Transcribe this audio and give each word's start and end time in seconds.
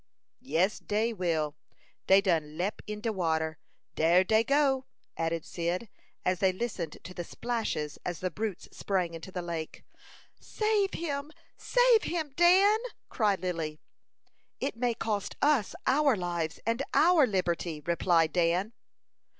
"Yes, 0.41 0.79
dey 0.79 1.13
will. 1.13 1.55
Dey 2.07 2.21
done 2.21 2.57
leap 2.57 2.81
in 2.87 3.01
de 3.01 3.13
water. 3.13 3.59
Dar 3.93 4.23
dey 4.23 4.43
go!" 4.43 4.87
added 5.15 5.45
Cyd, 5.45 5.89
as 6.25 6.39
they 6.39 6.51
listened 6.51 6.97
to 7.03 7.13
the 7.13 7.23
splashes 7.23 7.99
as 8.03 8.19
the 8.19 8.31
brutes 8.31 8.67
sprang 8.71 9.13
into 9.13 9.31
the 9.31 9.43
lake. 9.43 9.83
"Save 10.39 10.95
him! 10.95 11.31
Save 11.55 12.01
him, 12.01 12.33
Dan!" 12.35 12.79
cried 13.09 13.41
Lily. 13.41 13.77
"It 14.59 14.75
may 14.75 14.95
cost 14.95 15.35
us 15.39 15.75
our 15.85 16.15
lives 16.15 16.59
and 16.65 16.81
our 16.95 17.27
liberty," 17.27 17.83
replied 17.85 18.33
Dan. 18.33 18.73